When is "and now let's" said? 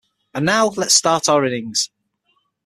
0.33-0.95